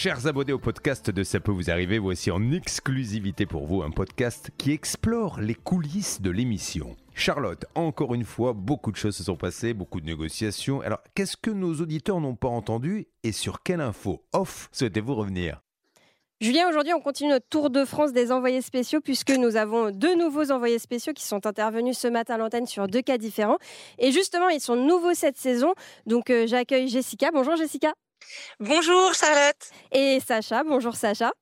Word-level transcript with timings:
Chers 0.00 0.28
abonnés 0.28 0.52
au 0.52 0.60
podcast 0.60 1.10
de 1.10 1.24
Ça 1.24 1.40
peut 1.40 1.50
vous 1.50 1.70
arriver, 1.70 1.98
voici 1.98 2.30
en 2.30 2.52
exclusivité 2.52 3.46
pour 3.46 3.66
vous 3.66 3.82
un 3.82 3.90
podcast 3.90 4.52
qui 4.56 4.70
explore 4.70 5.40
les 5.40 5.56
coulisses 5.56 6.22
de 6.22 6.30
l'émission. 6.30 6.94
Charlotte, 7.14 7.64
encore 7.74 8.14
une 8.14 8.22
fois, 8.22 8.52
beaucoup 8.52 8.92
de 8.92 8.96
choses 8.96 9.16
se 9.16 9.24
sont 9.24 9.34
passées, 9.34 9.74
beaucoup 9.74 10.00
de 10.00 10.06
négociations. 10.06 10.82
Alors, 10.82 11.00
qu'est-ce 11.16 11.36
que 11.36 11.50
nos 11.50 11.74
auditeurs 11.80 12.20
n'ont 12.20 12.36
pas 12.36 12.46
entendu 12.46 13.08
et 13.24 13.32
sur 13.32 13.64
quelle 13.64 13.80
info 13.80 14.22
off 14.32 14.68
souhaitez-vous 14.70 15.16
revenir? 15.16 15.62
Julien, 16.40 16.68
aujourd'hui, 16.68 16.92
on 16.92 17.00
continue 17.00 17.30
notre 17.30 17.48
tour 17.48 17.68
de 17.68 17.84
France 17.84 18.12
des 18.12 18.30
envoyés 18.30 18.62
spéciaux 18.62 19.00
puisque 19.00 19.32
nous 19.32 19.56
avons 19.56 19.90
deux 19.90 20.14
nouveaux 20.14 20.52
envoyés 20.52 20.78
spéciaux 20.78 21.12
qui 21.12 21.24
sont 21.24 21.44
intervenus 21.44 21.98
ce 21.98 22.06
matin 22.06 22.36
à 22.36 22.38
l'antenne 22.38 22.66
sur 22.66 22.86
deux 22.86 23.02
cas 23.02 23.18
différents. 23.18 23.58
Et 23.98 24.12
justement, 24.12 24.48
ils 24.48 24.60
sont 24.60 24.76
nouveaux 24.76 25.14
cette 25.14 25.38
saison. 25.38 25.74
Donc, 26.06 26.30
euh, 26.30 26.46
j'accueille 26.46 26.86
Jessica. 26.86 27.32
Bonjour 27.32 27.56
Jessica. 27.56 27.94
Bonjour 28.60 29.14
Charlotte. 29.14 29.70
Et 29.92 30.20
Sacha. 30.20 30.64
Bonjour 30.64 30.96
Sacha. 30.96 31.32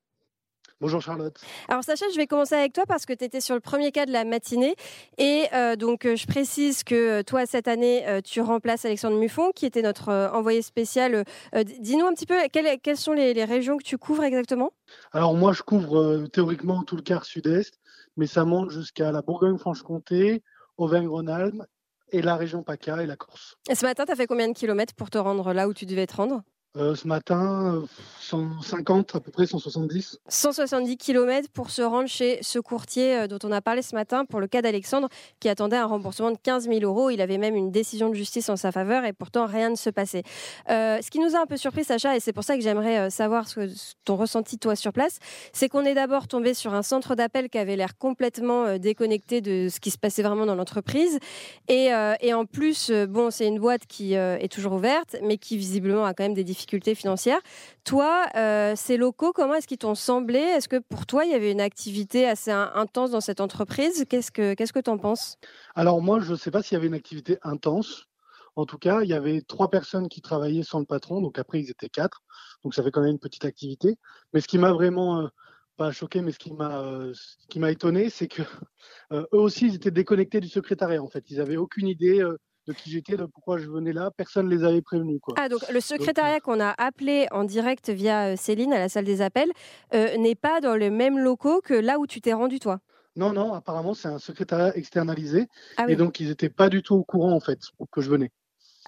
Bonjour 0.78 1.00
Charlotte. 1.00 1.40
Alors 1.68 1.82
Sacha, 1.82 2.04
je 2.12 2.16
vais 2.18 2.26
commencer 2.26 2.54
avec 2.54 2.74
toi 2.74 2.84
parce 2.86 3.06
que 3.06 3.14
tu 3.14 3.24
étais 3.24 3.40
sur 3.40 3.54
le 3.54 3.62
premier 3.62 3.92
cas 3.92 4.04
de 4.04 4.12
la 4.12 4.24
matinée. 4.24 4.74
Et 5.16 5.46
euh, 5.54 5.74
donc 5.74 6.04
euh, 6.04 6.16
je 6.16 6.26
précise 6.26 6.84
que 6.84 7.20
euh, 7.20 7.22
toi, 7.22 7.46
cette 7.46 7.66
année, 7.66 8.04
tu 8.24 8.42
remplaces 8.42 8.84
Alexandre 8.84 9.16
Muffon, 9.16 9.52
qui 9.54 9.64
était 9.64 9.80
notre 9.80 10.12
envoyé 10.34 10.60
spécial. 10.60 11.24
Dis-nous 11.54 12.04
un 12.04 12.12
petit 12.12 12.26
peu, 12.26 12.36
quelles, 12.52 12.78
quelles 12.80 12.98
sont 12.98 13.14
les, 13.14 13.44
régions 13.44 13.78
que 13.78 13.84
tu 13.84 13.96
couvres 13.96 14.24
exactement? 14.24 14.72
Alors 15.12 15.34
moi, 15.34 15.54
je 15.54 15.62
couvre 15.62 16.26
théoriquement 16.26 16.82
tout 16.82 16.96
le 16.96 17.02
quart 17.02 17.24
sud-est, 17.24 17.80
mais 18.18 18.26
ça 18.26 18.44
monte 18.44 18.70
jusqu'à 18.70 19.12
la 19.12 19.22
Bourgogne-Franche-Comté, 19.22 20.42
Auvergne-Rhône-Alpes 20.76 21.62
et 22.12 22.20
la 22.20 22.36
région 22.36 22.62
PACA 22.62 23.02
et 23.02 23.06
la 23.06 23.16
Corse. 23.16 23.56
Et 23.70 23.74
ce 23.74 23.86
matin, 23.86 24.04
tu 24.04 24.12
as 24.12 24.16
fait 24.16 24.26
combien 24.26 24.48
de 24.48 24.54
kilomètres 24.54 24.94
pour 24.94 25.08
te 25.08 25.16
rendre 25.18 25.54
là 25.54 25.68
où 25.68 25.74
tu 25.74 25.86
devais 25.86 26.06
te 26.06 26.16
rendre? 26.16 26.42
Euh, 26.78 26.94
ce 26.94 27.08
matin, 27.08 27.82
150 28.20 29.14
à 29.14 29.20
peu 29.20 29.30
près, 29.30 29.46
170. 29.46 30.18
170 30.28 30.98
km 30.98 31.48
pour 31.50 31.70
se 31.70 31.80
rendre 31.80 32.08
chez 32.08 32.38
ce 32.42 32.58
courtier 32.58 33.16
euh, 33.16 33.26
dont 33.26 33.38
on 33.44 33.52
a 33.52 33.62
parlé 33.62 33.80
ce 33.80 33.94
matin 33.94 34.26
pour 34.26 34.40
le 34.40 34.46
cas 34.46 34.60
d'Alexandre 34.60 35.08
qui 35.40 35.48
attendait 35.48 35.76
un 35.76 35.86
remboursement 35.86 36.30
de 36.30 36.36
15 36.42 36.64
000 36.64 36.80
euros. 36.80 37.08
Il 37.08 37.22
avait 37.22 37.38
même 37.38 37.56
une 37.56 37.70
décision 37.70 38.10
de 38.10 38.14
justice 38.14 38.50
en 38.50 38.56
sa 38.56 38.72
faveur 38.72 39.06
et 39.06 39.14
pourtant 39.14 39.46
rien 39.46 39.70
ne 39.70 39.74
se 39.74 39.88
passait. 39.88 40.22
Euh, 40.68 40.98
ce 41.00 41.10
qui 41.10 41.18
nous 41.18 41.34
a 41.34 41.40
un 41.40 41.46
peu 41.46 41.56
surpris, 41.56 41.84
Sacha, 41.84 42.14
et 42.14 42.20
c'est 42.20 42.34
pour 42.34 42.44
ça 42.44 42.56
que 42.56 42.62
j'aimerais 42.62 43.08
savoir 43.08 43.48
ce 43.48 43.54
que, 43.54 43.68
ton 44.04 44.16
ressenti 44.16 44.58
toi 44.58 44.76
sur 44.76 44.92
place, 44.92 45.18
c'est 45.54 45.70
qu'on 45.70 45.84
est 45.86 45.94
d'abord 45.94 46.28
tombé 46.28 46.52
sur 46.52 46.74
un 46.74 46.82
centre 46.82 47.14
d'appel 47.14 47.48
qui 47.48 47.56
avait 47.56 47.76
l'air 47.76 47.96
complètement 47.96 48.76
déconnecté 48.76 49.40
de 49.40 49.68
ce 49.70 49.80
qui 49.80 49.90
se 49.90 49.98
passait 49.98 50.22
vraiment 50.22 50.44
dans 50.44 50.54
l'entreprise. 50.54 51.18
Et, 51.68 51.90
et, 52.20 52.34
en 52.34 52.44
plus, 52.44 52.90
bon, 52.90 53.30
c'est 53.30 53.46
une 53.46 53.58
boîte 53.58 53.86
qui 53.86 54.14
est 54.14 54.52
toujours 54.52 54.74
ouverte, 54.74 55.16
mais 55.22 55.38
qui 55.38 55.56
visiblement 55.56 56.04
a 56.04 56.12
quand 56.12 56.24
même 56.24 56.34
des 56.34 56.44
difficultés 56.44 56.65
financières. 56.94 57.40
Toi, 57.84 58.26
euh, 58.36 58.74
ces 58.76 58.96
locaux, 58.96 59.32
comment 59.32 59.54
est-ce 59.54 59.66
qu'ils 59.66 59.78
t'ont 59.78 59.94
semblé? 59.94 60.38
Est-ce 60.38 60.68
que 60.68 60.76
pour 60.76 61.06
toi, 61.06 61.24
il 61.24 61.30
y 61.30 61.34
avait 61.34 61.52
une 61.52 61.60
activité 61.60 62.26
assez 62.26 62.50
intense 62.50 63.10
dans 63.10 63.20
cette 63.20 63.40
entreprise? 63.40 64.04
Qu'est-ce 64.08 64.30
que 64.30 64.54
qu'est-ce 64.54 64.72
que 64.72 64.80
tu 64.80 64.90
en 64.90 64.98
penses? 64.98 65.38
Alors 65.74 66.00
moi, 66.00 66.20
je 66.20 66.32
ne 66.32 66.36
sais 66.36 66.50
pas 66.50 66.62
s'il 66.62 66.74
y 66.74 66.78
avait 66.78 66.88
une 66.88 66.94
activité 66.94 67.38
intense. 67.42 68.06
En 68.56 68.64
tout 68.64 68.78
cas, 68.78 69.02
il 69.02 69.08
y 69.08 69.14
avait 69.14 69.42
trois 69.42 69.68
personnes 69.70 70.08
qui 70.08 70.22
travaillaient 70.22 70.62
sans 70.62 70.78
le 70.78 70.86
patron, 70.86 71.20
donc 71.20 71.38
après 71.38 71.60
ils 71.60 71.70
étaient 71.70 71.90
quatre, 71.90 72.22
donc 72.64 72.74
ça 72.74 72.82
fait 72.82 72.90
quand 72.90 73.02
même 73.02 73.12
une 73.12 73.18
petite 73.18 73.44
activité. 73.44 73.98
Mais 74.32 74.40
ce 74.40 74.48
qui 74.48 74.56
m'a 74.56 74.72
vraiment 74.72 75.20
euh, 75.20 75.26
pas 75.76 75.92
choqué, 75.92 76.22
mais 76.22 76.32
ce 76.32 76.38
qui 76.38 76.54
m'a 76.54 76.80
euh, 76.80 77.12
qui 77.50 77.62
étonné, 77.62 78.08
c'est 78.08 78.28
que 78.28 78.42
eux 79.12 79.26
aussi 79.32 79.66
ils 79.66 79.74
étaient 79.74 79.90
déconnectés 79.90 80.40
du 80.40 80.48
secrétariat. 80.48 81.02
En 81.02 81.08
fait, 81.08 81.30
ils 81.30 81.40
avaient 81.40 81.58
aucune 81.58 81.86
idée 81.86 82.24
de 82.66 82.72
qui 82.72 82.90
j'étais, 82.90 83.16
de 83.16 83.26
pourquoi 83.26 83.58
je 83.58 83.68
venais 83.68 83.92
là. 83.92 84.10
Personne 84.16 84.46
ne 84.48 84.54
les 84.54 84.64
avait 84.64 84.82
prévenus. 84.82 85.20
Quoi. 85.20 85.34
Ah, 85.38 85.48
donc 85.48 85.60
le 85.70 85.80
secrétariat 85.80 86.40
qu'on 86.40 86.60
a 86.60 86.74
appelé 86.78 87.26
en 87.30 87.44
direct 87.44 87.90
via 87.90 88.32
euh, 88.32 88.36
Céline 88.36 88.72
à 88.72 88.78
la 88.78 88.88
salle 88.88 89.04
des 89.04 89.22
appels 89.22 89.50
euh, 89.94 90.16
n'est 90.16 90.34
pas 90.34 90.60
dans 90.60 90.76
le 90.76 90.90
même 90.90 91.18
locaux 91.18 91.60
que 91.60 91.74
là 91.74 91.98
où 91.98 92.06
tu 92.06 92.20
t'es 92.20 92.32
rendu, 92.32 92.58
toi? 92.58 92.80
Non, 93.14 93.32
non, 93.32 93.54
apparemment, 93.54 93.94
c'est 93.94 94.08
un 94.08 94.18
secrétariat 94.18 94.76
externalisé. 94.76 95.46
Ah 95.78 95.86
et 95.88 95.96
donc, 95.96 96.20
ils 96.20 96.28
n'étaient 96.28 96.50
pas 96.50 96.68
du 96.68 96.82
tout 96.82 96.96
au 96.96 97.04
courant, 97.04 97.32
en 97.32 97.40
fait, 97.40 97.60
que 97.90 98.00
je 98.02 98.10
venais. 98.10 98.30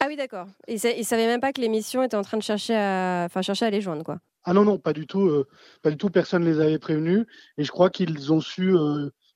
Ah 0.00 0.06
oui, 0.06 0.16
d'accord. 0.16 0.46
Ils 0.68 0.74
ne 0.74 1.02
savaient 1.02 1.26
même 1.26 1.40
pas 1.40 1.52
que 1.52 1.60
l'émission 1.60 2.02
était 2.02 2.16
en 2.16 2.22
train 2.22 2.36
de 2.36 2.42
chercher 2.42 2.76
à, 2.76 3.24
enfin, 3.24 3.40
chercher 3.40 3.66
à 3.66 3.70
les 3.70 3.80
joindre, 3.80 4.04
quoi. 4.04 4.18
Ah 4.44 4.52
non, 4.52 4.64
non, 4.64 4.78
pas 4.78 4.92
du 4.92 5.06
tout. 5.06 5.26
Euh, 5.28 5.46
pas 5.82 5.90
du 5.90 5.96
tout. 5.96 6.10
Personne 6.10 6.44
ne 6.44 6.50
les 6.50 6.60
avait 6.60 6.78
prévenus. 6.78 7.24
Et 7.56 7.64
je 7.64 7.70
crois 7.70 7.90
qu'ils 7.90 8.32
ont 8.32 8.40
su 8.40 8.74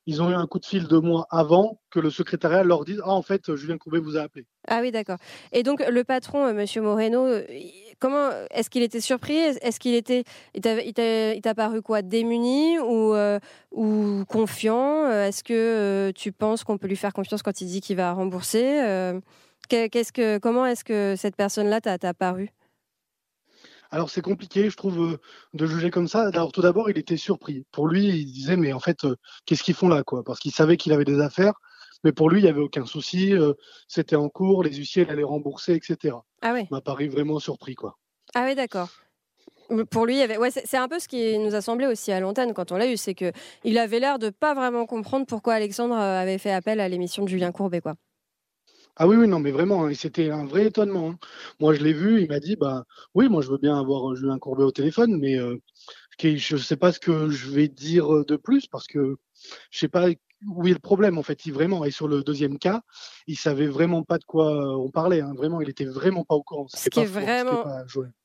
ils 0.05 0.21
ont 0.21 0.29
eu 0.29 0.33
un 0.33 0.47
coup 0.47 0.59
de 0.59 0.65
fil 0.65 0.87
de 0.87 0.97
moi 0.97 1.27
avant 1.29 1.79
que 1.89 1.99
le 1.99 2.09
secrétariat 2.09 2.63
leur 2.63 2.83
dise 2.83 3.01
Ah, 3.05 3.11
en 3.11 3.21
fait, 3.21 3.55
Julien 3.55 3.77
Courbet 3.77 3.99
vous 3.99 4.17
a 4.17 4.21
appelé. 4.21 4.45
Ah 4.67 4.79
oui, 4.81 4.91
d'accord. 4.91 5.17
Et 5.51 5.63
donc, 5.63 5.83
le 5.87 6.03
patron, 6.03 6.45
euh, 6.45 6.53
Monsieur 6.53 6.81
Moreno, 6.81 7.25
euh, 7.25 7.43
comment 7.99 8.29
est-ce 8.51 8.69
qu'il 8.69 8.83
était 8.83 9.01
surpris? 9.01 9.35
Est-ce 9.37 9.79
qu'il 9.79 9.93
était. 9.93 10.23
Il 10.55 11.41
t'a 11.41 11.55
paru 11.55 11.81
quoi? 11.81 12.01
Démuni 12.01 12.79
ou, 12.79 13.13
euh, 13.13 13.39
ou 13.71 14.23
confiant? 14.27 15.09
Est-ce 15.09 15.43
que 15.43 16.11
tu 16.15 16.31
penses 16.31 16.63
qu'on 16.63 16.77
peut 16.77 16.87
lui 16.87 16.97
faire 16.97 17.13
confiance 17.13 17.41
quand 17.41 17.61
il 17.61 17.67
dit 17.67 17.81
qu'il 17.81 17.97
va 17.97 18.13
rembourser? 18.13 19.13
Que, 19.69 20.37
Comment 20.39 20.65
est-ce 20.65 20.83
que 20.83 21.15
cette 21.17 21.35
personne-là 21.35 21.79
t'a 21.81 22.13
paru? 22.13 22.49
Alors 23.93 24.09
c'est 24.09 24.23
compliqué, 24.23 24.71
je 24.71 24.75
trouve, 24.75 24.99
euh, 24.99 25.17
de 25.53 25.67
juger 25.67 25.91
comme 25.91 26.07
ça. 26.07 26.27
Alors 26.33 26.51
tout 26.51 26.61
d'abord, 26.61 26.89
il 26.89 26.97
était 26.97 27.15
surpris. 27.15 27.63
Pour 27.71 27.87
lui, 27.87 28.07
il 28.07 28.25
disait 28.25 28.57
mais 28.57 28.73
en 28.73 28.79
fait, 28.79 29.05
euh, 29.05 29.15
qu'est-ce 29.45 29.61
qu'ils 29.61 29.75
font 29.75 29.87
là, 29.87 30.01
quoi? 30.03 30.23
Parce 30.23 30.39
qu'il 30.39 30.51
savait 30.51 30.77
qu'il 30.77 30.93
avait 30.93 31.05
des 31.05 31.19
affaires, 31.19 31.53
mais 32.03 32.11
pour 32.11 32.31
lui, 32.31 32.39
il 32.39 32.43
n'y 32.43 32.49
avait 32.49 32.59
aucun 32.59 32.87
souci. 32.87 33.33
Euh, 33.33 33.53
c'était 33.87 34.15
en 34.15 34.29
cours, 34.29 34.63
les 34.63 34.73
huissiers 34.73 35.07
allaient 35.07 35.21
rembourser, 35.21 35.75
etc. 35.75 36.15
Ah 36.41 36.53
oui. 36.53 36.61
Il 36.63 36.73
m'a 36.73 36.81
paru 36.81 37.07
vraiment 37.07 37.37
surpris, 37.37 37.75
quoi. 37.75 37.99
Ah 38.33 38.45
oui, 38.47 38.55
d'accord. 38.55 38.89
Pour 39.91 40.07
lui, 40.07 40.19
avait... 40.21 40.37
ouais, 40.37 40.49
c'est 40.49 40.77
un 40.77 40.87
peu 40.87 40.97
ce 40.97 41.07
qui 41.07 41.37
nous 41.37 41.53
a 41.53 41.61
semblé 41.61 41.85
aussi 41.85 42.11
à 42.11 42.19
l'antenne 42.19 42.53
quand 42.53 42.71
on 42.71 42.77
l'a 42.77 42.91
eu, 42.91 42.97
c'est 42.97 43.13
que 43.13 43.31
il 43.63 43.77
avait 43.77 43.99
l'air 43.99 44.17
de 44.17 44.31
pas 44.31 44.55
vraiment 44.55 44.87
comprendre 44.87 45.27
pourquoi 45.27 45.53
Alexandre 45.53 45.95
avait 45.95 46.39
fait 46.39 46.51
appel 46.51 46.79
à 46.79 46.89
l'émission 46.89 47.23
de 47.23 47.29
Julien 47.29 47.51
Courbet, 47.51 47.79
quoi. 47.79 47.93
Ah 48.95 49.07
oui, 49.07 49.15
oui, 49.17 49.27
non, 49.27 49.39
mais 49.39 49.51
vraiment, 49.51 49.85
hein, 49.85 49.93
c'était 49.95 50.29
un 50.29 50.45
vrai 50.45 50.67
étonnement. 50.67 51.09
Hein. 51.11 51.19
Moi, 51.59 51.73
je 51.73 51.83
l'ai 51.83 51.93
vu, 51.93 52.21
il 52.21 52.27
m'a 52.29 52.39
dit, 52.39 52.55
bah 52.55 52.85
oui, 53.15 53.27
moi, 53.27 53.41
je 53.41 53.49
veux 53.49 53.57
bien 53.57 53.77
avoir 53.79 54.15
Julien 54.15 54.37
Courbet 54.37 54.63
au 54.63 54.71
téléphone, 54.71 55.17
mais 55.19 55.35
euh, 55.39 55.57
je 56.21 56.55
ne 56.55 56.59
sais 56.61 56.77
pas 56.77 56.91
ce 56.93 56.99
que 56.99 57.29
je 57.29 57.49
vais 57.51 57.67
dire 57.67 58.13
euh, 58.13 58.25
de 58.25 58.35
plus 58.37 58.67
parce 58.67 58.87
que 58.87 59.17
je 59.71 59.79
sais 59.79 59.87
pas 59.89 60.09
où 60.49 60.67
est 60.67 60.73
le 60.73 60.79
problème 60.79 61.17
en 61.17 61.23
fait. 61.23 61.45
Il 61.45 61.53
vraiment 61.53 61.85
et 61.85 61.91
sur 61.91 62.07
le 62.07 62.23
deuxième 62.23 62.57
cas, 62.57 62.81
il 63.27 63.37
savait 63.37 63.67
vraiment 63.67 64.03
pas 64.03 64.17
de 64.17 64.23
quoi 64.23 64.77
on 64.77 64.89
parlait. 64.89 65.21
Hein. 65.21 65.33
Vraiment, 65.35 65.61
il 65.61 65.69
était 65.69 65.85
vraiment 65.85 66.23
pas 66.23 66.35
au 66.35 66.43
courant. 66.43 66.67
Ce 66.67 66.89
qui 66.89 66.99
est 66.99 67.05
vraiment 67.05 67.63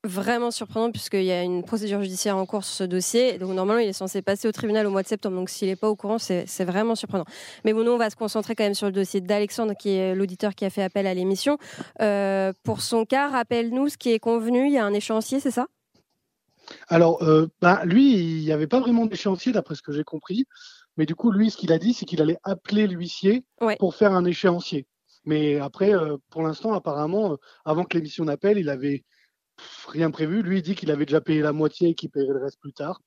vraiment 0.05 0.51
surprenant 0.51 0.91
puisqu'il 0.91 1.25
y 1.25 1.33
a 1.33 1.43
une 1.43 1.63
procédure 1.63 2.01
judiciaire 2.03 2.37
en 2.37 2.47
cours 2.47 2.65
sur 2.65 2.75
ce 2.75 2.85
dossier. 2.85 3.39
Donc 3.39 3.51
normalement, 3.51 3.83
il 3.83 3.89
est 3.89 3.93
censé 3.93 4.23
passer 4.23 4.49
au 4.49 4.53
tribunal 4.53 4.87
au 4.87 4.91
mois 4.91 5.03
de 5.03 5.09
septembre. 5.09 5.37
Donc 5.37 5.51
s'il 5.51 5.69
n'est 5.69 5.77
pas 5.77 5.89
au 5.89 5.97
courant, 5.97 6.19
c'est 6.19 6.65
vraiment 6.65 6.95
surprenant. 6.95 7.27
Mais 7.65 7.73
bon, 7.73 7.85
nous 7.85 7.93
on 7.93 7.99
va 7.99 8.11
se 8.11 8.17
concentrer 8.17 8.55
quand 8.55 8.65
même 8.65 8.75
sur 8.75 8.87
le 8.87 8.93
dossier 8.93 9.21
d'Alexandre, 9.21 9.75
qui 9.79 9.91
est 9.91 10.15
l'auditeur 10.15 10.55
qui 10.55 10.65
a 10.65 10.71
fait 10.71 10.83
appel 10.83 11.07
à 11.07 11.15
l'émission. 11.15 11.59
Euh, 12.01 12.53
pour 12.65 12.81
son 12.81 13.05
cas, 13.05 13.29
rappelle-nous 13.29 13.89
ce 13.89 13.99
qui 13.99 14.13
est 14.13 14.19
convenu. 14.19 14.67
Il 14.67 14.73
y 14.73 14.79
a 14.79 14.85
un 14.85 14.95
échéancier, 14.95 15.41
c'est 15.41 15.51
ça? 15.51 15.67
Alors, 16.89 17.23
euh, 17.23 17.47
bah, 17.61 17.85
lui, 17.85 18.15
il 18.15 18.45
n'y 18.45 18.53
avait 18.53 18.67
pas 18.67 18.81
vraiment 18.81 19.07
d'échéancier, 19.07 19.53
d'après 19.53 19.75
ce 19.75 19.83
que 19.83 19.93
j'ai 19.93 20.05
compris. 20.05 20.47
Mais 20.97 21.07
du 21.07 21.15
coup, 21.15 21.31
lui, 21.31 21.51
ce 21.51 21.57
qu'il 21.57 21.73
a 21.73 21.79
dit, 21.79 21.95
c'est 21.95 22.07
qu'il 22.07 22.21
allait 22.21 22.39
appeler 22.43 22.87
l'huissier 22.87 23.45
pour 23.79 23.95
faire 23.95 24.13
un 24.13 24.25
échéancier. 24.25 24.87
Mais 25.25 25.59
après, 25.59 25.95
euh, 25.95 26.17
pour 26.31 26.43
l'instant, 26.43 26.73
apparemment, 26.73 27.33
euh, 27.33 27.37
avant 27.65 27.85
que 27.85 27.97
l'émission 27.97 28.25
n'appelle, 28.25 28.59
il 28.59 28.69
avait 28.69 29.05
rien 29.87 30.11
prévu. 30.11 30.43
Lui, 30.43 30.59
il 30.59 30.63
dit 30.63 30.75
qu'il 30.75 30.91
avait 30.91 31.07
déjà 31.07 31.21
payé 31.21 31.41
la 31.41 31.53
moitié 31.53 31.91
et 31.91 31.95
qu'il 31.95 32.11
paierait 32.11 32.33
le 32.33 32.43
reste 32.43 32.61
plus 32.61 32.73
tard. 32.73 33.01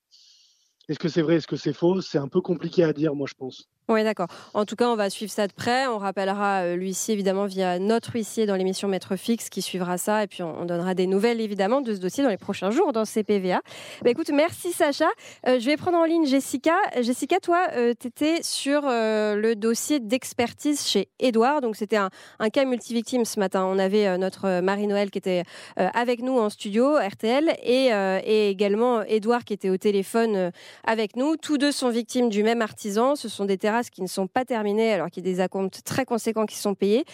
Est-ce 0.87 0.99
que 0.99 1.09
c'est 1.09 1.21
vrai, 1.21 1.35
est-ce 1.35 1.47
que 1.47 1.55
c'est 1.55 1.73
faux? 1.73 2.01
C'est 2.01 2.17
un 2.17 2.27
peu 2.27 2.41
compliqué 2.41 2.83
à 2.83 2.93
dire, 2.93 3.15
moi, 3.15 3.27
je 3.29 3.35
pense. 3.35 3.69
Oui, 3.89 4.03
d'accord. 4.03 4.27
En 4.53 4.63
tout 4.65 4.75
cas, 4.75 4.87
on 4.87 4.95
va 4.95 5.09
suivre 5.09 5.31
ça 5.31 5.47
de 5.47 5.53
près. 5.53 5.87
On 5.87 5.97
rappellera 5.97 6.61
euh, 6.61 6.75
l'huissier, 6.75 7.13
évidemment, 7.13 7.45
via 7.45 7.77
notre 7.79 8.13
huissier 8.13 8.45
dans 8.45 8.55
l'émission 8.55 8.87
Maître 8.87 9.15
Fixe 9.15 9.49
qui 9.49 9.61
suivra 9.61 9.97
ça. 9.97 10.23
Et 10.23 10.27
puis, 10.27 10.43
on, 10.43 10.65
donnera 10.65 10.93
des 10.93 11.07
nouvelles, 11.07 11.41
évidemment, 11.41 11.81
de 11.81 11.93
ce 11.93 11.99
dossier 11.99 12.23
dans 12.23 12.29
les 12.29 12.37
prochains 12.37 12.71
jours 12.71 12.93
dans 12.93 13.03
CPVA. 13.05 13.59
Bah, 14.03 14.09
écoute, 14.09 14.29
merci 14.33 14.71
Sacha. 14.71 15.09
Euh, 15.47 15.59
je 15.59 15.65
vais 15.65 15.77
prendre 15.77 15.97
en 15.97 16.05
ligne 16.05 16.25
Jessica. 16.25 16.75
Jessica, 17.01 17.39
toi, 17.39 17.67
euh, 17.73 17.93
tu 17.99 18.07
étais 18.07 18.41
sur 18.43 18.83
le 18.83 19.53
dossier 19.55 19.99
d'expertise 19.99 20.87
chez 20.87 21.09
Edouard. 21.19 21.59
Donc, 21.59 21.75
c'était 21.75 21.97
un, 21.97 22.09
cas 22.53 22.65
multivictime 22.65 23.25
ce 23.25 23.39
matin. 23.39 23.65
On 23.65 23.79
avait 23.79 24.17
notre 24.17 24.61
Marie-Noël 24.61 25.09
qui 25.09 25.17
était 25.17 25.43
avec 25.75 26.21
nous 26.21 26.37
en 26.37 26.49
studio, 26.49 26.97
RTL, 26.97 27.55
et, 27.63 27.87
et 28.25 28.49
également 28.49 29.01
Edouard 29.03 29.43
qui 29.43 29.53
était 29.53 29.69
au 29.69 29.77
téléphone 29.77 30.51
avec 30.83 31.15
nous. 31.15 31.37
Tous 31.37 31.57
deux 31.57 31.71
sont 31.71 31.89
victimes 31.89 32.29
du 32.29 32.43
même 32.43 32.61
artisan. 32.61 33.15
Ce 33.15 33.29
sont 33.29 33.45
des 33.45 33.57
terrasses 33.57 33.80
qui 33.89 34.01
ne 34.01 34.07
sont 34.07 34.27
pas 34.27 34.45
terminées 34.45 34.93
alors 34.93 35.09
qu'il 35.09 35.25
y 35.25 35.29
a 35.29 35.33
des 35.33 35.39
acomptes 35.39 35.83
très 35.83 36.05
conséquents 36.05 36.45
qui 36.45 36.57
sont 36.57 36.75
payés. 36.75 37.05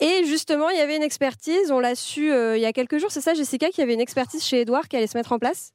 Et 0.00 0.24
justement, 0.24 0.70
il 0.70 0.78
y 0.78 0.80
avait 0.80 0.96
une 0.96 1.02
expertise, 1.02 1.70
on 1.70 1.80
l'a 1.80 1.94
su 1.94 2.32
euh, 2.32 2.56
il 2.56 2.62
y 2.62 2.66
a 2.66 2.72
quelques 2.72 2.98
jours, 2.98 3.10
c'est 3.10 3.20
ça 3.20 3.34
Jessica, 3.34 3.68
qu'il 3.68 3.80
y 3.80 3.82
avait 3.82 3.94
une 3.94 4.00
expertise 4.00 4.44
chez 4.44 4.62
Edouard 4.62 4.88
qui 4.88 4.96
allait 4.96 5.06
se 5.06 5.16
mettre 5.16 5.32
en 5.32 5.38
place? 5.38 5.72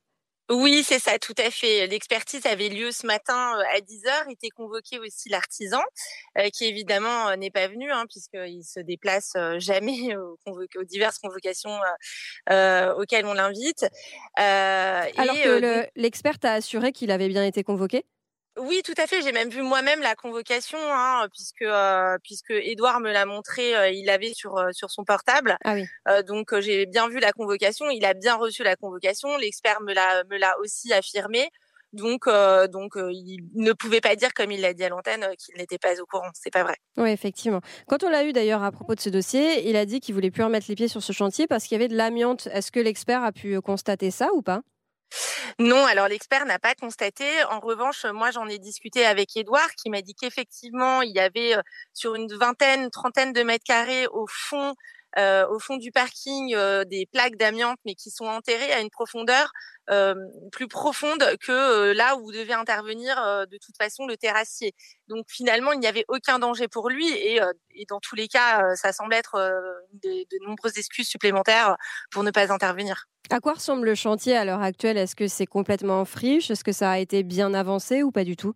Oui, 0.51 0.81
c'est 0.83 0.97
ça, 0.97 1.19
tout 1.19 1.35
à 1.37 1.51
fait. 1.51 1.85
L'expertise 1.85 2.43
avait 2.47 2.69
lieu 2.69 2.91
ce 2.91 3.05
matin 3.05 3.53
euh, 3.55 3.77
à 3.77 3.81
10h. 3.81 4.31
Était 4.31 4.49
convoqué 4.49 4.97
aussi 4.97 5.29
l'artisan, 5.29 5.81
euh, 6.39 6.49
qui 6.49 6.65
évidemment 6.65 7.35
n'est 7.37 7.51
pas 7.51 7.67
venu, 7.67 7.91
hein, 7.91 8.05
puisqu'il 8.09 8.63
se 8.63 8.79
déplace 8.79 9.33
jamais 9.57 10.15
aux, 10.17 10.39
aux, 10.47 10.83
diverses 10.85 11.19
convocations 11.19 11.77
auxquelles 12.97 13.27
on 13.27 13.33
l'invite. 13.33 13.85
Alors 14.35 15.35
que 15.35 15.87
l'expert 15.95 16.37
a 16.41 16.53
assuré 16.53 16.93
qu'il 16.93 17.11
avait 17.11 17.29
bien 17.29 17.45
été 17.45 17.63
convoqué? 17.63 18.05
Oui, 18.61 18.81
tout 18.83 18.93
à 18.97 19.07
fait. 19.07 19.21
J'ai 19.21 19.31
même 19.31 19.49
vu 19.49 19.61
moi-même 19.61 20.01
la 20.01 20.15
convocation, 20.15 20.77
hein, 20.81 21.27
puisque 21.33 21.61
euh, 21.61 22.17
puisque 22.23 22.51
Edouard 22.51 22.99
me 22.99 23.11
l'a 23.11 23.25
montré, 23.25 23.75
euh, 23.75 23.89
il 23.89 24.05
l'avait 24.05 24.33
sur 24.33 24.57
euh, 24.57 24.69
sur 24.71 24.91
son 24.91 25.03
portable. 25.03 25.57
Ah 25.63 25.75
oui. 25.75 25.85
donc 26.27 26.57
j'ai 26.59 26.85
bien 26.85 27.07
vu 27.07 27.19
la 27.19 27.31
convocation. 27.31 27.89
Il 27.89 28.05
a 28.05 28.13
bien 28.13 28.35
reçu 28.35 28.63
la 28.63 28.75
convocation. 28.75 29.37
L'expert 29.37 29.81
me 29.81 29.93
l'a 29.93 30.23
me 30.25 30.37
l'a 30.37 30.57
aussi 30.59 30.93
affirmé. 30.93 31.49
Donc, 31.91 32.27
donc 32.71 32.91
il 32.97 33.39
ne 33.55 33.73
pouvait 33.73 33.99
pas 33.99 34.15
dire, 34.15 34.31
comme 34.35 34.51
il 34.51 34.61
l'a 34.61 34.75
dit 34.75 34.83
à 34.83 34.89
l'antenne, 34.89 35.25
qu'il 35.39 35.55
n'était 35.55 35.79
pas 35.79 35.99
au 35.99 36.05
courant. 36.05 36.29
C'est 36.35 36.53
pas 36.53 36.61
vrai. 36.61 36.75
Oui, 36.97 37.09
effectivement. 37.09 37.61
Quand 37.87 38.03
on 38.03 38.09
l'a 38.09 38.25
eu 38.25 38.31
d'ailleurs 38.31 38.61
à 38.61 38.71
propos 38.71 38.93
de 38.93 38.99
ce 38.99 39.09
dossier, 39.09 39.67
il 39.67 39.75
a 39.75 39.87
dit 39.87 39.99
qu'il 39.99 40.13
voulait 40.13 40.29
plus 40.29 40.43
remettre 40.43 40.67
les 40.69 40.75
pieds 40.75 40.87
sur 40.87 41.01
ce 41.01 41.13
chantier 41.13 41.47
parce 41.47 41.63
qu'il 41.63 41.73
y 41.75 41.79
avait 41.81 41.87
de 41.87 41.97
l'amiante. 41.97 42.47
Est-ce 42.53 42.71
que 42.71 42.79
l'expert 42.79 43.23
a 43.23 43.31
pu 43.31 43.59
constater 43.61 44.11
ça 44.11 44.29
ou 44.35 44.43
pas? 44.43 44.61
Non, 45.57 45.85
alors 45.85 46.07
l'expert 46.07 46.45
n'a 46.45 46.59
pas 46.59 46.75
constaté. 46.75 47.25
En 47.49 47.59
revanche, 47.59 48.05
moi 48.05 48.31
j'en 48.31 48.47
ai 48.47 48.59
discuté 48.59 49.05
avec 49.05 49.35
Edouard 49.35 49.69
qui 49.75 49.89
m'a 49.89 50.01
dit 50.01 50.13
qu'effectivement 50.13 51.01
il 51.01 51.11
y 51.11 51.19
avait 51.19 51.55
euh, 51.55 51.61
sur 51.93 52.15
une 52.15 52.27
vingtaine, 52.33 52.89
trentaine 52.91 53.33
de 53.33 53.41
mètres 53.43 53.65
carrés 53.65 54.07
au 54.07 54.25
fond 54.27 54.75
euh, 55.17 55.47
au 55.49 55.59
fond 55.59 55.77
du 55.77 55.91
parking 55.91 56.53
euh, 56.53 56.83
des 56.85 57.07
plaques 57.11 57.35
d'amiante, 57.35 57.79
mais 57.85 57.95
qui 57.95 58.11
sont 58.11 58.25
enterrées 58.25 58.71
à 58.71 58.79
une 58.79 58.89
profondeur 58.89 59.51
euh, 59.89 60.13
plus 60.51 60.67
profonde 60.67 61.23
que 61.41 61.93
là 61.93 62.15
où 62.15 62.23
vous 62.23 62.31
devez 62.31 62.53
intervenir 62.53 63.15
de 63.49 63.57
toute 63.57 63.75
façon 63.75 64.05
le 64.05 64.17
terrassier. 64.17 64.75
Donc 65.07 65.25
finalement, 65.27 65.71
il 65.71 65.79
n'y 65.79 65.87
avait 65.87 66.05
aucun 66.09 66.37
danger 66.37 66.67
pour 66.67 66.89
lui 66.89 67.07
et, 67.09 67.39
dans 67.89 67.99
tous 67.99 68.15
les 68.15 68.27
cas, 68.27 68.75
ça 68.75 68.93
semble 68.93 69.13
être 69.15 69.35
de, 69.93 70.09
de, 70.09 70.45
nombreuses 70.45 70.77
excuses 70.77 71.07
supplémentaires 71.07 71.75
pour 72.11 72.23
ne 72.23 72.29
pas 72.29 72.53
intervenir. 72.53 73.05
À 73.31 73.39
quoi 73.39 73.53
ressemble 73.53 73.85
le 73.85 73.95
chantier 73.95 74.35
à 74.35 74.45
l'heure 74.45 74.61
actuelle? 74.61 74.97
Est-ce 74.97 75.15
que 75.15 75.27
c'est 75.27 75.47
complètement 75.47 76.01
en 76.01 76.05
friche? 76.05 76.51
Est-ce 76.51 76.63
que 76.63 76.71
ça 76.71 76.91
a 76.91 76.99
été 76.99 77.23
bien 77.23 77.53
avancé 77.53 78.03
ou 78.03 78.11
pas 78.11 78.23
du 78.23 78.35
tout? 78.35 78.53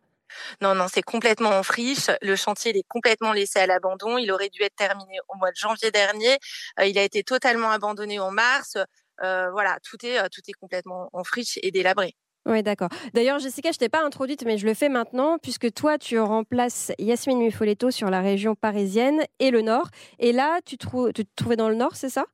Non, 0.61 0.75
non, 0.75 0.87
c'est 0.91 1.01
complètement 1.01 1.49
en 1.49 1.63
friche. 1.63 2.09
Le 2.21 2.35
chantier 2.35 2.71
il 2.71 2.77
est 2.77 2.87
complètement 2.87 3.33
laissé 3.33 3.59
à 3.59 3.67
l'abandon. 3.67 4.17
Il 4.17 4.31
aurait 4.31 4.49
dû 4.49 4.61
être 4.61 4.75
terminé 4.75 5.19
au 5.29 5.37
mois 5.37 5.51
de 5.51 5.55
janvier 5.55 5.91
dernier. 5.91 6.37
Euh, 6.79 6.85
il 6.85 6.97
a 6.97 7.03
été 7.03 7.23
totalement 7.23 7.71
abandonné 7.71 8.19
en 8.19 8.31
mars. 8.31 8.77
Euh, 9.23 9.49
voilà, 9.51 9.77
tout 9.83 10.03
est, 10.05 10.19
euh, 10.19 10.27
tout 10.31 10.41
est 10.47 10.53
complètement 10.53 11.09
en 11.13 11.23
friche 11.23 11.59
et 11.61 11.71
délabré. 11.71 12.15
Oui, 12.45 12.61
d'accord. 12.61 12.89
D'ailleurs, 13.13 13.39
Jessica, 13.39 13.71
je 13.71 13.77
t'ai 13.77 13.87
pas 13.87 14.03
introduite, 14.03 14.43
mais 14.43 14.57
je 14.57 14.65
le 14.65 14.73
fais 14.73 14.89
maintenant, 14.89 15.37
puisque 15.37 15.73
toi, 15.73 15.97
tu 15.97 16.19
remplaces 16.19 16.91
Yasmine 16.99 17.39
Mufoletto 17.39 17.89
sur 17.89 18.09
la 18.09 18.19
région 18.19 18.53
parisienne 18.53 19.23
et 19.39 19.49
le 19.49 19.61
Nord. 19.61 19.87
Et 20.19 20.33
là, 20.33 20.59
tu, 20.65 20.77
tu 20.77 21.25
te 21.25 21.35
trouvais 21.37 21.55
dans 21.55 21.69
le 21.69 21.75
Nord, 21.75 21.95
c'est 21.95 22.09
ça? 22.09 22.25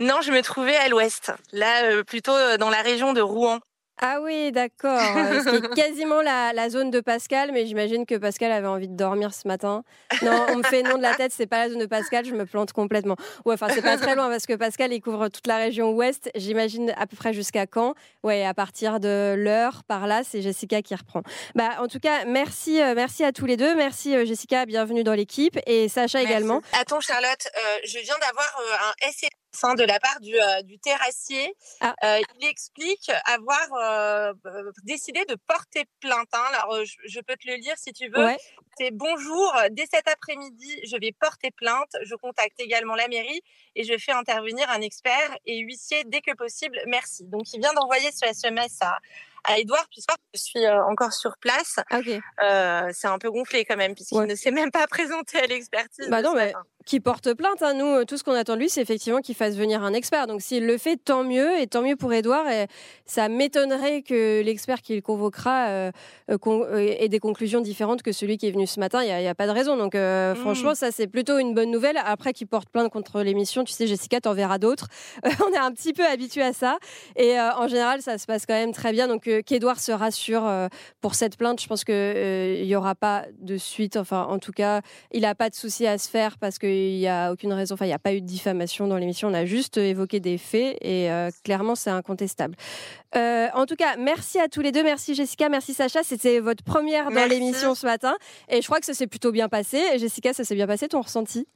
Non, 0.00 0.22
je 0.22 0.32
me 0.32 0.40
trouvais 0.40 0.76
à 0.76 0.88
l'Ouest, 0.88 1.32
là, 1.52 2.02
plutôt 2.04 2.32
dans 2.56 2.70
la 2.70 2.80
région 2.80 3.12
de 3.12 3.20
Rouen. 3.20 3.60
Ah 4.00 4.20
oui, 4.20 4.52
d'accord. 4.52 5.00
Euh, 5.16 5.40
c'est 5.44 5.68
quasiment 5.74 6.22
la, 6.22 6.70
zone 6.70 6.90
de 6.90 7.00
Pascal, 7.00 7.50
mais 7.52 7.66
j'imagine 7.66 8.06
que 8.06 8.14
Pascal 8.14 8.52
avait 8.52 8.66
envie 8.66 8.88
de 8.88 8.96
dormir 8.96 9.34
ce 9.34 9.48
matin. 9.48 9.82
Non, 10.22 10.46
on 10.50 10.56
me 10.56 10.62
fait 10.62 10.82
nom 10.82 10.96
de 10.96 11.02
la 11.02 11.14
tête, 11.14 11.32
c'est 11.34 11.46
pas 11.46 11.58
la 11.66 11.70
zone 11.70 11.80
de 11.80 11.86
Pascal, 11.86 12.24
je 12.24 12.34
me 12.34 12.46
plante 12.46 12.72
complètement. 12.72 13.16
Ouais, 13.44 13.54
enfin, 13.54 13.68
c'est 13.70 13.82
pas 13.82 13.96
très 13.96 14.14
loin 14.14 14.28
parce 14.28 14.46
que 14.46 14.54
Pascal, 14.54 14.92
il 14.92 15.00
couvre 15.00 15.28
toute 15.28 15.46
la 15.46 15.56
région 15.56 15.92
ouest, 15.92 16.30
j'imagine 16.34 16.92
à 16.96 17.06
peu 17.06 17.16
près 17.16 17.32
jusqu'à 17.32 17.66
quand. 17.66 17.94
Ouais, 18.22 18.44
à 18.44 18.54
partir 18.54 19.00
de 19.00 19.34
l'heure, 19.36 19.82
par 19.84 20.06
là, 20.06 20.22
c'est 20.24 20.42
Jessica 20.42 20.82
qui 20.82 20.94
reprend. 20.94 21.22
Bah, 21.54 21.70
en 21.80 21.88
tout 21.88 22.00
cas, 22.00 22.24
merci, 22.24 22.80
euh, 22.80 22.94
merci 22.94 23.24
à 23.24 23.32
tous 23.32 23.46
les 23.46 23.56
deux. 23.56 23.74
Merci 23.74 24.14
euh, 24.14 24.24
Jessica, 24.24 24.66
bienvenue 24.66 25.04
dans 25.04 25.14
l'équipe 25.14 25.58
et 25.66 25.88
Sacha 25.88 26.22
également. 26.22 26.60
Attends, 26.72 27.00
Charlotte, 27.00 27.48
je 27.84 27.98
viens 27.98 28.18
d'avoir 28.20 28.46
un 28.88 29.08
essai 29.52 29.74
de 29.74 29.84
la 29.84 29.98
part 30.00 30.20
du, 30.20 30.34
euh, 30.34 30.62
du 30.62 30.78
terrassier. 30.78 31.54
Ah. 31.80 31.94
Euh, 32.04 32.20
il 32.40 32.46
explique 32.46 33.10
avoir 33.24 33.66
euh, 33.74 34.32
décidé 34.84 35.24
de 35.26 35.36
porter 35.46 35.84
plainte. 36.00 36.28
Hein. 36.32 36.44
Alors, 36.52 36.84
je, 36.84 37.20
peux 37.20 37.34
te 37.36 37.48
le 37.48 37.56
lire 37.56 37.74
si 37.76 37.92
tu 37.92 38.08
veux. 38.08 38.28
C'est 38.78 38.90
bonjour, 38.92 39.52
dès 39.70 39.86
cet 39.92 40.06
après-midi, 40.06 40.80
je 40.84 40.96
vais 41.00 41.12
porter 41.12 41.50
plainte. 41.50 41.90
Je 42.02 42.14
contacte 42.14 42.60
également 42.60 42.94
la 42.94 43.08
mairie 43.08 43.40
et 43.74 43.82
je 43.82 43.96
fais 43.98 44.12
intervenir 44.12 44.70
un 44.70 44.80
expert 44.80 45.36
et 45.46 45.58
huissier 45.58 46.04
dès 46.06 46.20
que 46.20 46.34
possible. 46.34 46.80
Merci. 46.86 47.24
Donc, 47.24 47.52
il 47.52 47.60
vient 47.60 47.72
d'envoyer 47.72 48.10
ce 48.12 48.26
SMS 48.26 48.78
à, 48.80 48.98
à 49.44 49.58
Edouard, 49.58 49.86
puisque 49.90 50.10
je 50.34 50.40
suis 50.40 50.68
encore 50.68 51.12
sur 51.12 51.36
place. 51.38 51.80
Ah, 51.90 52.00
euh, 52.42 52.90
c'est 52.92 53.08
un 53.08 53.18
peu 53.18 53.30
gonflé 53.30 53.64
quand 53.64 53.76
même, 53.76 53.94
puisqu'il 53.94 54.20
ne 54.20 54.34
s'est 54.34 54.50
même 54.50 54.70
pas 54.70 54.86
présenté 54.86 55.38
à 55.38 55.46
l'expertise. 55.46 56.08
Bah 56.08 56.22
non, 56.22 56.34
mais 56.34 56.52
qui 56.88 57.00
porte 57.00 57.34
plainte. 57.34 57.62
Hein. 57.62 57.74
Nous, 57.74 58.04
tout 58.06 58.16
ce 58.16 58.24
qu'on 58.24 58.32
attend 58.32 58.54
de 58.54 58.60
lui, 58.60 58.68
c'est 58.68 58.80
effectivement 58.80 59.20
qu'il 59.20 59.34
fasse 59.34 59.56
venir 59.56 59.84
un 59.84 59.92
expert. 59.92 60.26
Donc 60.26 60.40
s'il 60.40 60.66
le 60.66 60.78
fait, 60.78 60.96
tant 60.96 61.22
mieux, 61.22 61.60
et 61.60 61.66
tant 61.66 61.82
mieux 61.82 61.96
pour 61.96 62.12
Edouard. 62.12 62.48
Et 62.48 62.66
ça 63.04 63.28
m'étonnerait 63.28 64.02
que 64.02 64.42
l'expert 64.42 64.80
qu'il 64.80 65.02
convoquera 65.02 65.68
euh, 65.68 65.90
ait 66.28 67.08
des 67.08 67.20
conclusions 67.20 67.60
différentes 67.60 68.02
que 68.02 68.12
celui 68.12 68.38
qui 68.38 68.48
est 68.48 68.50
venu 68.50 68.66
ce 68.66 68.80
matin. 68.80 69.02
Il 69.02 69.06
n'y 69.06 69.28
a, 69.28 69.34
pas 69.34 69.46
de 69.46 69.52
raison. 69.52 69.76
Donc 69.76 69.94
mmh. 69.94 70.36
franchement, 70.36 70.74
ça, 70.74 70.90
c'est 70.90 71.06
plutôt 71.06 71.38
une 71.38 71.54
bonne 71.54 71.70
nouvelle. 71.70 71.98
Après 72.02 72.32
qu'il 72.32 72.46
porte 72.46 72.70
plainte 72.70 72.90
contre 72.90 73.22
l'émission, 73.22 73.64
tu 73.64 73.72
sais, 73.72 73.86
Jessica, 73.86 74.20
t'en 74.20 74.32
verras 74.32 74.58
d'autres. 74.58 74.88
on 75.24 75.52
est 75.52 75.58
un 75.58 75.72
petit 75.72 75.92
peu 75.92 76.06
habitué 76.06 76.42
à 76.42 76.54
ça. 76.54 76.78
Et 77.16 77.38
en 77.38 77.68
général, 77.68 78.00
ça 78.00 78.16
se 78.16 78.26
passe 78.26 78.46
quand 78.46 78.54
même 78.54 78.72
très 78.72 78.92
bien. 78.92 79.08
Donc 79.08 79.28
qu'Edouard 79.44 79.80
se 79.80 79.92
rassure 79.92 80.46
euh, 80.46 80.68
pour 81.00 81.14
cette 81.14 81.36
plainte. 81.36 81.60
Je 81.60 81.66
pense 81.66 81.84
qu'il 81.84 81.94
euh, 81.94 82.64
n'y 82.64 82.74
aura 82.74 82.94
pas 82.94 83.26
de 83.38 83.58
suite. 83.58 83.96
Enfin, 83.96 84.22
en 84.22 84.38
tout 84.38 84.52
cas, 84.52 84.80
il 85.12 85.22
n'a 85.22 85.34
pas 85.34 85.50
de 85.50 85.54
souci 85.54 85.86
à 85.86 85.98
se 85.98 86.08
faire 86.08 86.38
parce 86.38 86.58
qu'il 86.78 86.98
n'y 86.98 87.08
a 87.08 87.32
aucune 87.32 87.52
raison. 87.52 87.74
Enfin, 87.74 87.84
il 87.84 87.88
n'y 87.88 87.94
a 87.94 87.98
pas 87.98 88.14
eu 88.14 88.20
de 88.20 88.26
diffamation 88.26 88.86
dans 88.86 88.96
l'émission. 88.96 89.28
On 89.28 89.34
a 89.34 89.44
juste 89.44 89.76
évoqué 89.76 90.20
des 90.20 90.38
faits 90.38 90.78
et 90.80 91.10
euh, 91.10 91.30
clairement, 91.44 91.74
c'est 91.74 91.90
incontestable. 91.90 92.54
en 93.14 93.66
tout 93.66 93.76
cas, 93.76 93.96
merci 93.96 94.38
à 94.38 94.48
tous 94.48 94.60
les 94.60 94.72
deux. 94.72 94.82
Merci 94.82 95.14
Jessica, 95.14 95.48
merci 95.48 95.74
Sacha. 95.74 96.02
C'était 96.02 96.40
votre 96.40 96.62
première 96.62 97.10
dans 97.10 97.28
l'émission 97.28 97.74
ce 97.74 97.86
matin 97.86 98.14
et 98.48 98.60
je 98.60 98.66
crois 98.66 98.80
que 98.80 98.86
ça 98.86 98.94
s'est 98.94 99.06
plutôt 99.06 99.32
bien 99.32 99.48
passé. 99.48 99.80
Jessica, 99.98 100.32
ça 100.32 100.44
s'est 100.44 100.54
bien 100.54 100.66
passé 100.66 100.88
ton 100.88 101.00
ressenti? 101.00 101.46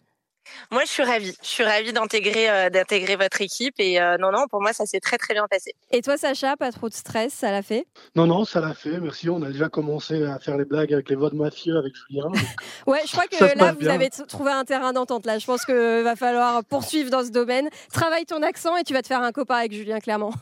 Moi, 0.70 0.82
je 0.84 0.90
suis 0.90 1.02
ravie. 1.02 1.34
Je 1.42 1.48
suis 1.48 1.64
ravie 1.64 1.92
d'intégrer 1.92 2.50
euh, 2.50 2.70
d'intégrer 2.70 3.16
votre 3.16 3.40
équipe 3.40 3.74
et 3.78 4.00
euh, 4.00 4.16
non 4.18 4.30
non, 4.32 4.46
pour 4.48 4.60
moi 4.60 4.72
ça 4.72 4.86
s'est 4.86 5.00
très 5.00 5.18
très 5.18 5.34
bien 5.34 5.46
passé. 5.48 5.74
Et 5.90 6.02
toi 6.02 6.16
Sacha, 6.16 6.56
pas 6.56 6.72
trop 6.72 6.88
de 6.88 6.94
stress, 6.94 7.32
ça 7.32 7.50
l'a 7.50 7.62
fait? 7.62 7.86
Non 8.14 8.26
non, 8.26 8.44
ça 8.44 8.60
l'a 8.60 8.74
fait. 8.74 8.98
Merci. 9.00 9.28
On 9.28 9.42
a 9.42 9.50
déjà 9.50 9.68
commencé 9.68 10.22
à 10.24 10.38
faire 10.38 10.56
les 10.56 10.64
blagues 10.64 10.92
avec 10.92 11.08
les 11.08 11.16
votes 11.16 11.34
mafieux 11.34 11.76
avec 11.76 11.92
Julien. 11.94 12.30
ouais, 12.86 13.00
je 13.06 13.12
crois 13.12 13.26
que 13.26 13.58
là 13.58 13.74
vous 13.78 13.88
avez 13.88 14.10
trouvé 14.10 14.50
un 14.50 14.64
terrain 14.64 14.92
d'entente 14.92 15.26
là. 15.26 15.38
Je 15.38 15.46
pense 15.46 15.64
que 15.64 16.02
va 16.02 16.16
falloir 16.16 16.64
poursuivre 16.64 17.10
dans 17.10 17.24
ce 17.24 17.30
domaine. 17.30 17.68
Travaille 17.92 18.24
ton 18.24 18.42
accent 18.42 18.76
et 18.76 18.84
tu 18.84 18.92
vas 18.92 19.02
te 19.02 19.08
faire 19.08 19.22
un 19.22 19.32
copain 19.32 19.56
avec 19.56 19.72
Julien 19.72 20.00
clairement. 20.00 20.32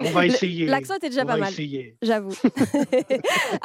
On 0.00 0.10
va 0.10 0.26
essayer. 0.26 0.66
L'accent 0.66 0.96
est 0.96 1.08
déjà 1.08 1.24
pas 1.24 1.36
mal. 1.36 1.52
J'avoue. 2.02 2.34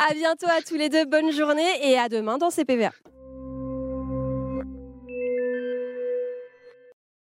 à 0.09 0.13
bientôt 0.13 0.47
à 0.47 0.61
tous 0.67 0.75
les 0.75 0.89
deux. 0.89 1.05
Bonne 1.05 1.31
journée 1.31 1.67
et 1.83 1.97
à 1.97 2.09
demain 2.09 2.37
dans 2.37 2.49
CPVA. 2.49 2.91